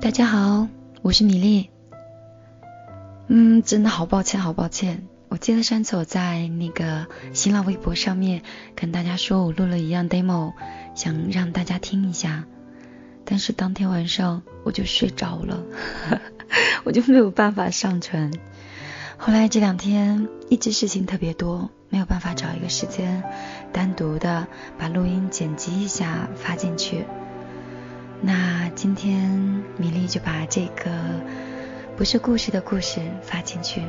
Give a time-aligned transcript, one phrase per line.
[0.00, 0.66] 大家好，
[1.02, 1.68] 我是米粒。
[3.28, 5.06] 嗯，真的好抱歉，好抱歉。
[5.28, 8.42] 我记得上次我在那个新浪微博上面
[8.74, 10.54] 跟大家说我录了一样 demo，
[10.94, 12.46] 想让大家听一下，
[13.26, 15.62] 但是当天晚上我就睡着了，
[16.84, 18.32] 我就没有办法上传。
[19.18, 23.22] 后来这两天一直事情特别多，没有办法找一个时间
[23.70, 24.48] 单独的
[24.78, 27.04] 把录音剪辑一下发进去。
[28.22, 29.30] 那今天
[29.78, 30.90] 米粒就把这个
[31.96, 33.82] 不是故事的故事发进去。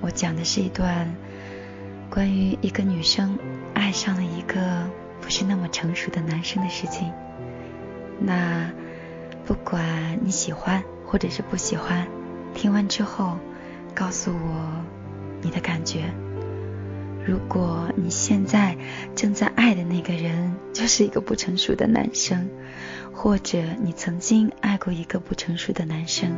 [0.00, 1.14] 我讲的是一段
[2.10, 3.38] 关于一个女生
[3.72, 4.84] 爱上了一个
[5.20, 7.12] 不是那么成熟的男生的事情。
[8.18, 8.68] 那
[9.44, 12.04] 不管你喜欢或者是不喜欢，
[12.52, 13.38] 听完之后
[13.94, 14.84] 告诉我
[15.40, 16.12] 你的感觉。
[17.24, 18.76] 如果你现在
[19.14, 22.48] 正在爱的那个人就是一个不成熟的男生。
[23.16, 26.30] 或者你曾经爱过一个不成熟的男生，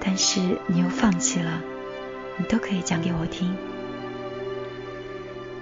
[0.00, 1.60] 但是你又放弃了，
[2.38, 3.54] 你都可以讲给我听。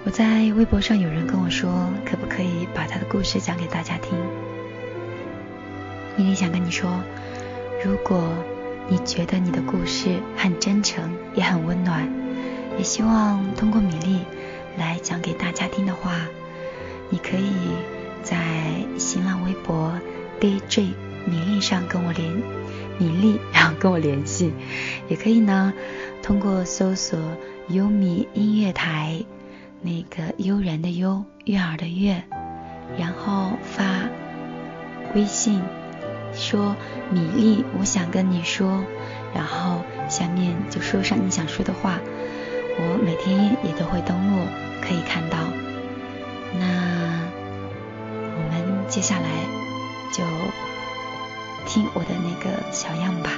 [0.05, 4.15] 我在微博上有人跟我说，可不可以把他的故事讲给大家听？
[6.15, 7.01] 米粒想跟你说，
[7.83, 8.31] 如果
[8.87, 12.07] 你觉得你的故事很真诚，也很温暖，
[12.77, 14.19] 也希望通过米粒
[14.77, 16.11] 来讲给大家听的话，
[17.09, 17.51] 你可以
[18.21, 18.37] 在
[18.99, 19.91] 新浪微博。
[20.43, 20.91] DJ
[21.25, 22.29] 米粒上跟我联
[22.99, 24.51] 米粒，然后跟我联系，
[25.07, 25.71] 也可以呢。
[26.21, 27.17] 通过搜索
[27.69, 29.23] 优米音乐台，
[29.81, 32.21] 那个悠然的悠，悦耳的悦，
[32.97, 34.09] 然后发
[35.15, 35.61] 微信
[36.33, 36.75] 说
[37.09, 38.83] 米粒，我想跟你说，
[39.33, 42.01] 然后下面就说上你想说的话，
[42.77, 44.45] 我每天也都会登录，
[44.81, 45.37] 可以看到。
[46.59, 47.29] 那
[48.35, 49.62] 我们接下来。
[50.13, 50.23] 就
[51.65, 53.31] 听我的那个小样吧。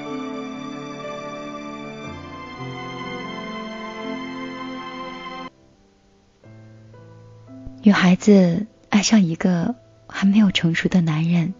[7.82, 11.54] 女孩子爱上一个还没有成熟的男人，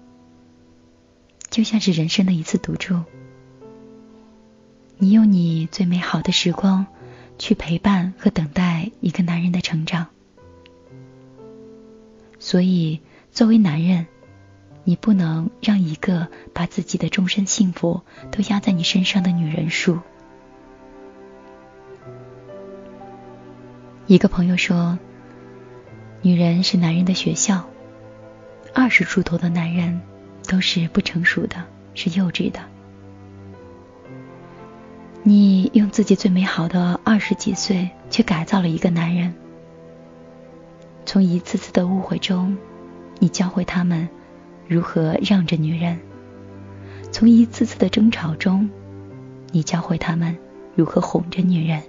[1.50, 3.02] 就像是人生的一次赌注。
[4.98, 6.88] 你用你最美好的时光
[7.38, 10.08] 去陪伴和等待一个男人的成长，
[12.38, 13.00] 所以
[13.32, 14.08] 作为男人。
[14.88, 18.02] 你不能让一个把自己的终身幸福
[18.32, 20.00] 都压在你身上的女人输。
[24.06, 25.00] 一个朋友说
[26.22, 27.68] ：“女人是男人的学校，
[28.76, 30.00] 二十出头的男人
[30.48, 31.66] 都是不成熟的，
[31.96, 32.60] 是幼稚的。
[35.24, 39.34] 你用自己最美好的二十几岁去改造了一个男人，
[41.08, 42.56] 从一次次的误会中，
[43.18, 44.08] 你教会他们。”
[44.68, 46.00] 如何让着女人？
[47.12, 48.70] 从一次次的争吵中，
[49.52, 50.38] 你教会他们
[50.76, 51.82] 如何哄着女人；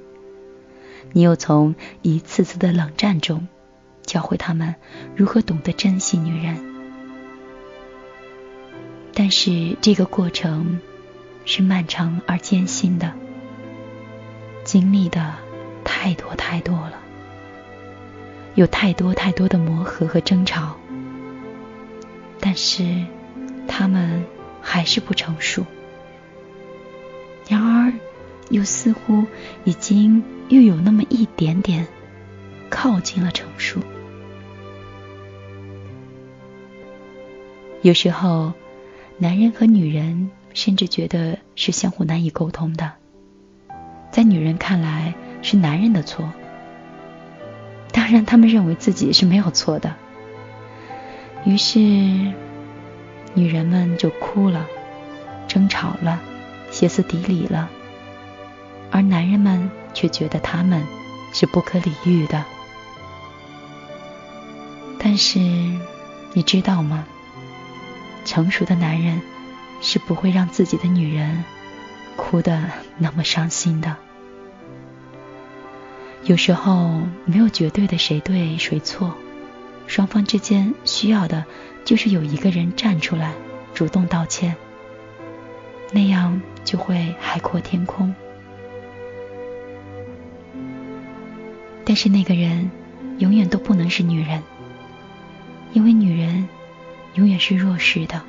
[1.13, 3.49] 你又从一次次的冷战中，
[4.05, 4.75] 教会他们
[5.17, 6.57] 如何懂得珍惜女人。
[9.15, 10.79] 但是这个过程
[11.45, 13.13] 是漫长而艰辛的，
[14.63, 15.35] 经历的
[15.83, 17.01] 太多太多了，
[18.55, 20.77] 有太多太多的磨合和争吵。
[22.49, 22.84] 但是，
[23.67, 24.25] 他们
[24.62, 25.67] 还是不成熟。
[27.49, 27.93] 然而，
[28.51, 29.25] 又似乎
[29.65, 31.89] 已经又有那么一点点
[32.71, 33.81] 靠近了成熟。
[37.83, 38.53] 有时候，
[39.19, 42.93] 男人和女人甚至觉得是相互难以沟通的，
[44.13, 46.33] 在女人看来是男人的错。
[47.91, 49.97] 当然，他们认为自己是没有错的。
[51.47, 51.79] 于是，
[53.34, 54.67] 女人们就哭了，
[55.47, 56.21] 争吵了，
[56.73, 57.71] 歇斯底里了，
[58.91, 60.83] 而男人们却觉得他们
[61.33, 62.45] 是不可理喻的。
[64.99, 65.39] 但是，
[66.33, 67.07] 你知道吗？
[68.25, 69.22] 成熟的男人
[69.81, 71.45] 是不会让自己的女人
[72.16, 72.60] 哭得
[72.98, 73.95] 那么伤心的。
[76.25, 79.15] 有时候，没有绝对的谁对谁错。
[79.86, 81.44] 双方之间需要的，
[81.84, 83.33] 就是有一个人站出来，
[83.72, 84.54] 主动道歉，
[85.92, 88.15] 那样就会海阔天空。
[91.84, 92.68] 但是那个人
[93.18, 94.42] 永远都不能是女人，
[95.72, 96.48] 因为女人
[97.15, 98.21] 永远是弱势的。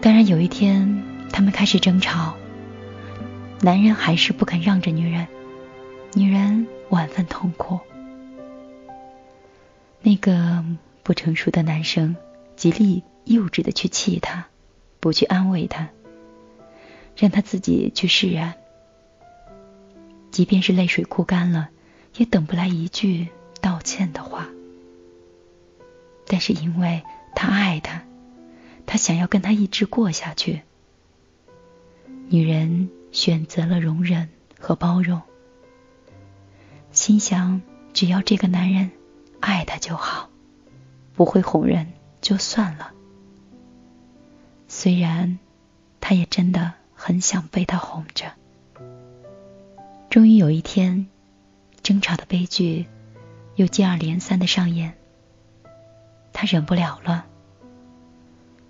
[0.00, 1.02] 当然，有一天
[1.32, 2.36] 他们开始争吵，
[3.60, 5.26] 男人还是不肯让着女人，
[6.14, 7.78] 女人万分痛苦。
[10.06, 10.64] 那个
[11.02, 12.14] 不成熟的男生
[12.54, 14.46] 极力幼稚的去气他，
[15.00, 15.88] 不去安慰他，
[17.16, 18.54] 让他自己去释然。
[20.30, 21.70] 即便是泪水哭干了，
[22.18, 23.26] 也等不来一句
[23.60, 24.46] 道歉的话。
[26.24, 27.02] 但是因为
[27.34, 28.04] 他爱他，
[28.86, 30.62] 他想要跟他一直过下去。
[32.28, 34.28] 女人选择了容忍
[34.60, 35.20] 和包容，
[36.92, 37.60] 心想
[37.92, 38.92] 只要这个男人
[39.40, 40.30] 爱他就好，
[41.14, 42.92] 不会哄人就算了。
[44.68, 45.38] 虽然
[46.00, 48.32] 他也真的很想被他哄着。
[50.10, 51.06] 终于有一天，
[51.82, 52.86] 争吵的悲剧
[53.54, 54.96] 又接二连三的上演。
[56.32, 57.26] 他忍不了了，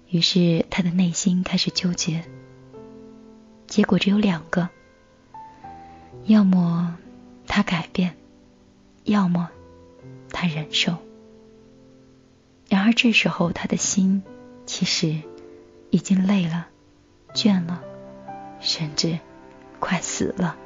[0.09, 2.25] 于是他的内心开始纠结。
[3.67, 4.69] 结果只有两个：
[6.27, 6.97] 要么
[7.47, 8.17] 他改变，
[9.05, 9.51] 要么
[10.31, 10.97] 他忍受。
[12.69, 14.23] 然而这时候，他的心
[14.67, 15.17] 其实
[15.91, 16.67] 已经累了、
[17.35, 17.81] 倦了，
[18.61, 19.19] 甚至
[19.79, 20.57] 快死了。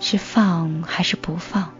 [0.00, 1.72] 是放还是不放？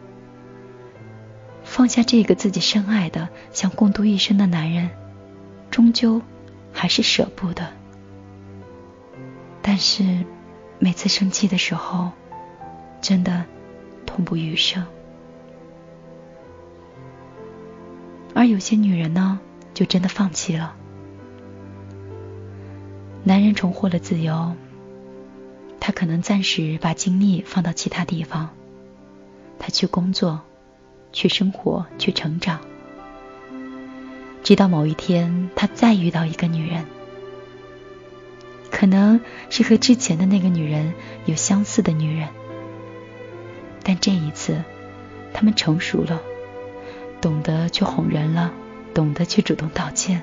[1.65, 4.91] 放下这个自己深爱的、想共度一生的男人，
[5.71, 6.23] 终究
[6.73, 7.73] 还是舍不得。
[9.61, 10.25] 但是
[10.79, 12.13] 每次生气的时候，
[13.01, 13.45] 真的
[14.07, 14.87] 痛不欲生。
[18.53, 19.41] 有些女人呢，
[19.73, 20.77] 就真的放弃了。
[23.25, 24.55] 男人重获了自由。
[25.81, 28.51] 他可能暂时把精力放到其他地方，
[29.59, 30.43] 他去工作，
[31.13, 32.61] 去生活，去成长，
[34.45, 36.85] 直到某一天，他再遇到一个女人，
[38.71, 39.19] 可能
[39.49, 40.93] 是和之前的那个女人
[41.25, 42.29] 有相似的女人，
[43.83, 44.63] 但这一次，
[45.33, 46.23] 他们成熟了，
[47.23, 48.53] 懂得去哄人了，
[48.93, 50.21] 懂得去主动道歉，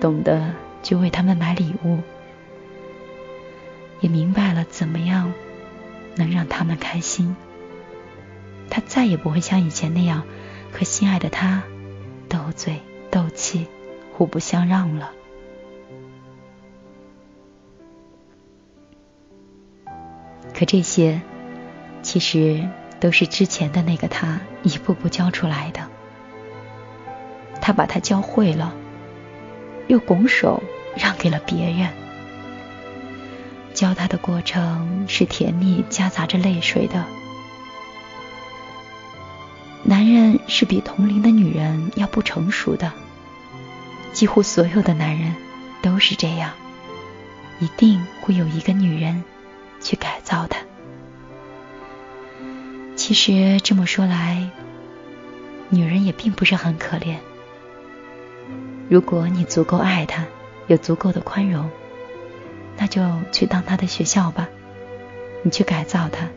[0.00, 2.00] 懂得去为他们买礼物。
[4.00, 5.34] 也明白了怎么样
[6.16, 7.36] 能让他们开心。
[8.70, 10.22] 他再也不会像以前那样
[10.72, 11.62] 和心爱的他
[12.30, 13.66] 斗嘴斗气、
[14.14, 15.12] 互不相让了。
[20.54, 21.20] 可这些
[22.00, 22.66] 其实
[22.98, 25.89] 都是之前的那个他一步步教出来的。
[27.60, 28.72] 他把他教会了，
[29.86, 30.62] 又拱手
[30.96, 31.88] 让给了别人。
[33.74, 37.04] 教他的过程是甜蜜夹杂着泪水的。
[39.82, 42.92] 男人是比同龄的女人要不成熟的，
[44.12, 45.34] 几乎所有的男人
[45.80, 46.52] 都是这样，
[47.60, 49.24] 一定会有一个女人
[49.80, 50.58] 去改造他。
[52.96, 54.50] 其实这么说来，
[55.70, 57.16] 女人也并不是很可怜。
[58.90, 60.26] 如果你足够爱她，
[60.66, 61.70] 有足够的宽容。
[62.76, 64.48] 那就去当他的学校吧，
[65.42, 66.28] 你去改造他。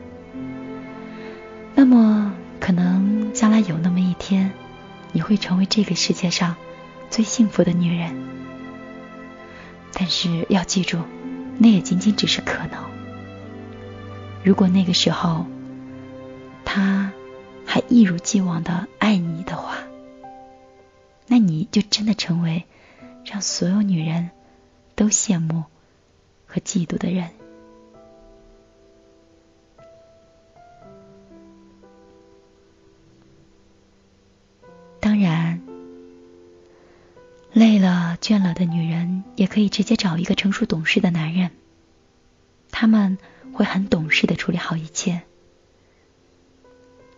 [1.73, 4.51] 那么，可能将来有那么一天，
[5.13, 6.55] 你会成为这个世界上
[7.09, 8.13] 最幸福的女人。
[9.93, 10.99] 但是要记住，
[11.57, 12.83] 那也仅仅只是可能。
[14.43, 15.45] 如果那个时候
[16.65, 17.11] 他
[17.65, 19.77] 还一如既往的爱你的话，
[21.27, 22.65] 那你就真的成为
[23.25, 24.31] 让所有女人
[24.95, 25.65] 都羡慕。
[26.45, 27.31] 和嫉妒的人，
[34.99, 35.63] 当然，
[37.53, 41.49] 累了、倦了的女人也可以直接找一个成熟懂事的男人，
[42.69, 43.17] 他们
[43.51, 45.23] 会很懂事的处理好一切。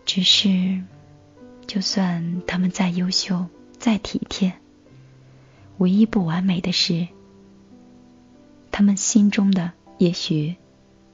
[0.06, 0.82] 只是，
[1.66, 3.48] 就算他们再优秀、
[3.78, 4.52] 再体贴，
[5.78, 7.08] 唯一不完美的是。
[8.70, 10.56] 他们心中的也许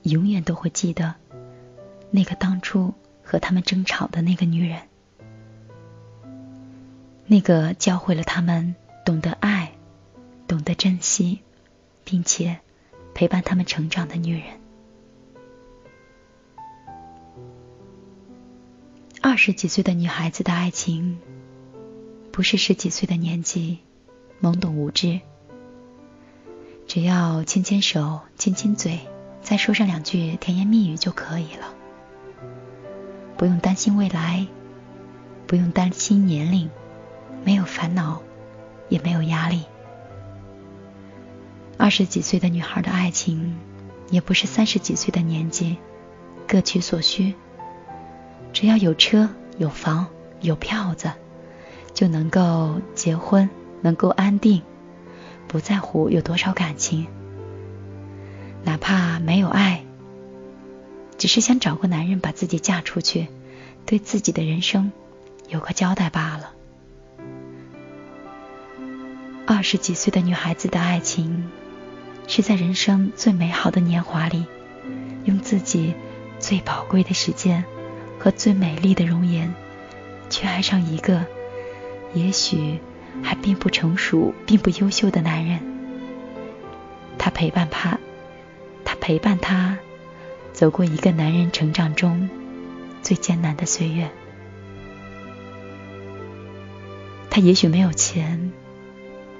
[0.02, 1.14] 永远都会记得
[2.10, 2.92] 那个当初
[3.22, 4.82] 和他们争吵的那个女人，
[7.26, 9.72] 那个教会了他们懂得爱、
[10.48, 11.38] 懂得珍惜，
[12.02, 12.58] 并且
[13.14, 14.42] 陪伴他们成长的女人。
[19.20, 21.20] 二十几岁的女孩子的爱情，
[22.32, 23.78] 不是十几岁的年纪
[24.40, 25.20] 懵懂无知。
[26.86, 28.98] 只要牵牵手、亲亲嘴，
[29.42, 31.74] 再说上两句甜言蜜语就可以了。
[33.36, 34.46] 不用担心未来，
[35.46, 36.70] 不用担心年龄，
[37.44, 38.22] 没有烦恼，
[38.88, 39.64] 也没有压力。
[41.76, 43.58] 二十几岁的女孩的爱情，
[44.10, 45.76] 也不是三十几岁的年纪，
[46.48, 47.34] 各取所需。
[48.54, 50.06] 只要有车、有房、
[50.40, 51.10] 有票子，
[51.94, 53.48] 就能够结婚，
[53.80, 54.62] 能够安定，
[55.48, 57.06] 不在乎有多少感情，
[58.64, 59.84] 哪怕没有爱，
[61.18, 63.28] 只是想找个男人把自己嫁出去，
[63.84, 64.90] 对自己的人生
[65.48, 66.52] 有个交代罢了。
[69.46, 71.50] 二十几岁的女孩子的爱情，
[72.26, 74.46] 是在人生最美好的年华里，
[75.24, 75.94] 用自己
[76.38, 77.64] 最宝贵的时间
[78.18, 79.52] 和最美丽的容颜，
[80.30, 81.24] 去爱上一个
[82.14, 82.78] 也许
[83.22, 85.60] 还并不成熟、并不优秀的男人。
[87.18, 87.98] 他陪伴他，
[88.84, 89.78] 他陪伴他
[90.52, 92.28] 走过一个男人成长中
[93.02, 94.10] 最艰难的岁月。
[97.30, 98.52] 他也许没有钱。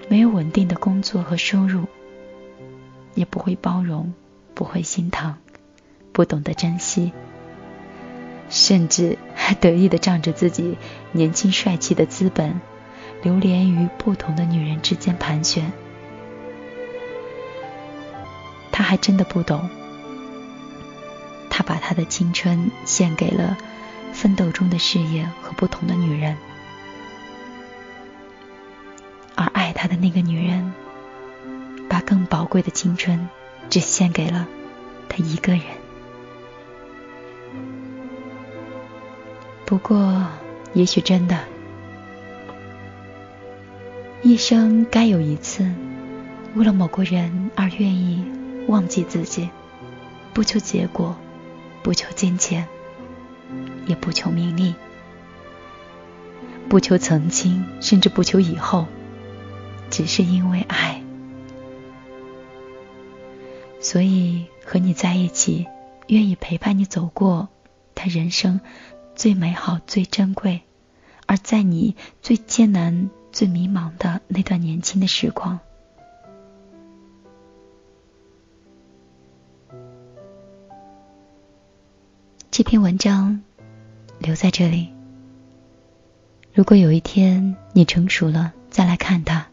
[0.09, 1.87] 没有稳定的工作和收入，
[3.15, 4.13] 也不会包容，
[4.53, 5.37] 不会心疼，
[6.13, 7.13] 不懂得珍惜，
[8.53, 10.77] 甚至还得意的仗着自己
[11.11, 12.61] 年轻帅气的资本，
[13.23, 15.73] 流连于不同的女人之间盘旋。
[18.71, 19.71] 他还真的不懂，
[21.49, 23.57] 他把他的青春献给了
[24.13, 26.37] 奋斗中的事业和不同的女人。
[29.35, 30.75] 而爱他的那个女人，
[31.89, 33.31] 把更宝贵的青春
[33.71, 34.47] 只献给了
[35.09, 35.63] 他一个人。
[39.73, 40.27] 不过，
[40.75, 41.45] 也许真的，
[44.21, 45.67] 一生该有一次，
[46.55, 48.23] 为了某个人而愿意
[48.69, 49.49] 忘记自己，
[50.35, 51.17] 不求结果，
[51.83, 52.69] 不求金钱，
[53.87, 54.75] 也不求名利，
[56.69, 58.85] 不求曾经，甚至不求以后。
[59.89, 61.03] 只是因为爱，
[63.81, 65.67] 所以和你在一起，
[66.09, 67.49] 愿意陪伴你走过
[67.95, 68.61] 他人生
[69.15, 70.63] 最美好、最珍贵，
[71.27, 75.59] 而在你最艰难、最迷茫的那段年轻的时光。
[82.51, 83.43] 这篇文章
[84.19, 84.93] 留在这里。
[86.53, 89.47] 如果有一天你成熟了，再来看它。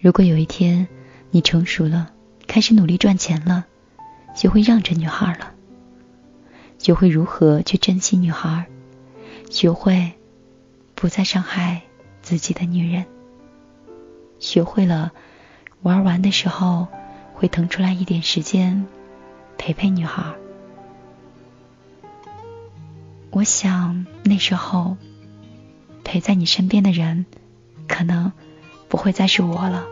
[0.00, 0.88] 如果有一天
[1.30, 2.12] 你成熟了，
[2.46, 3.66] 开始努力赚钱了，
[4.34, 5.54] 学会让着女孩了，
[6.84, 8.66] 学会如何去珍惜女孩，
[9.48, 10.12] 学会
[10.94, 11.80] 不再伤害
[12.20, 13.06] 自己的女人，
[14.38, 15.10] 学会了
[15.80, 16.86] 玩完的时候
[17.32, 18.84] 会腾出来一点时间
[19.56, 20.34] 陪陪女孩，
[23.30, 24.98] 我想那时候
[26.04, 27.24] 陪在你身边的人
[27.88, 28.30] 可能
[28.90, 29.86] 不会再是我了。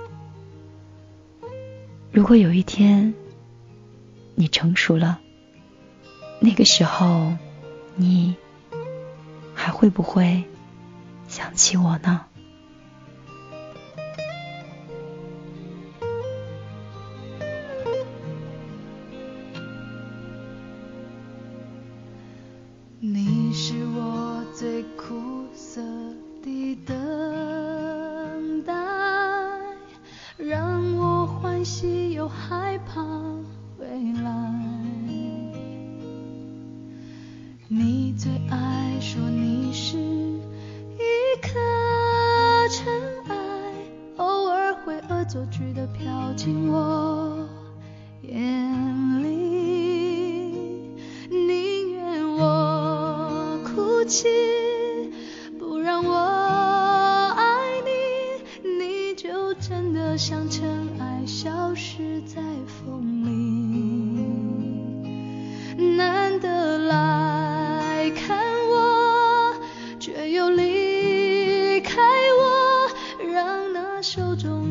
[2.11, 3.15] 如果有一天
[4.35, 5.21] 你成熟了，
[6.45, 7.33] 那个时候
[7.95, 8.35] 你
[9.55, 10.43] 还会不会
[11.29, 12.27] 想起我呢？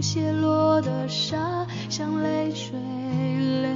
[0.02, 2.72] 泻落的沙，像泪水
[3.62, 3.70] 流。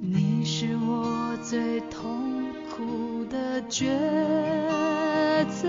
[0.00, 3.88] 你是我最痛苦的抉
[5.48, 5.68] 择，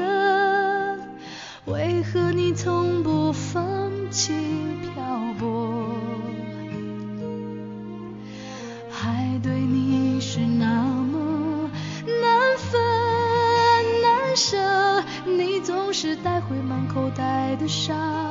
[1.66, 4.32] 为何你从不放弃？
[17.84, 18.23] 上。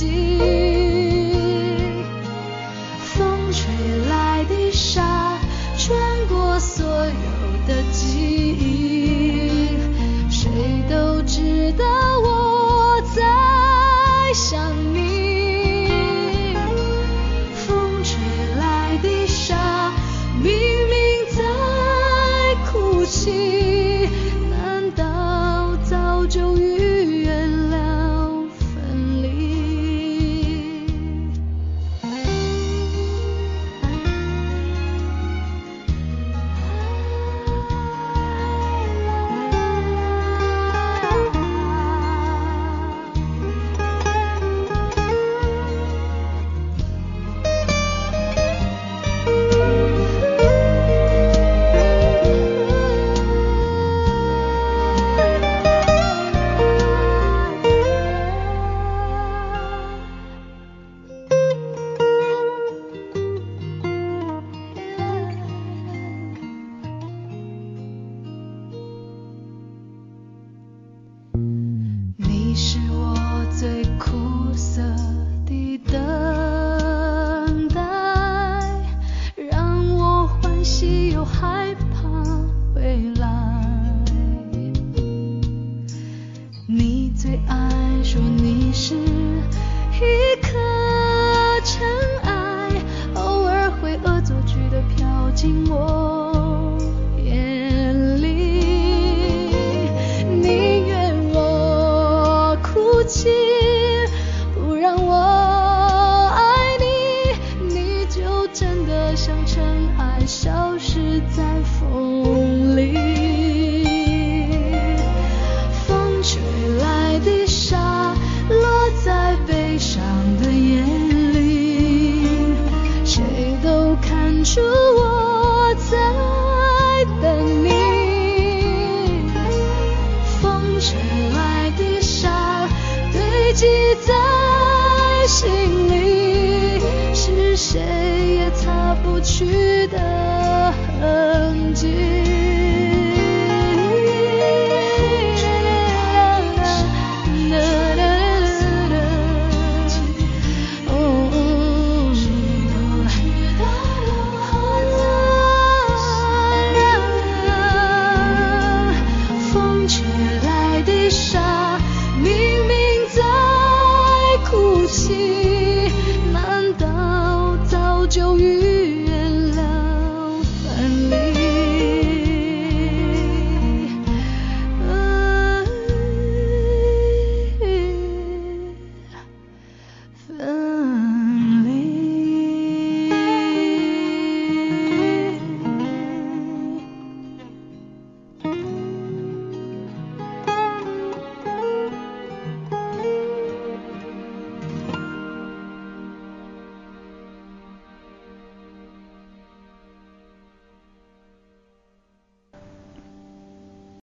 [0.00, 0.49] 记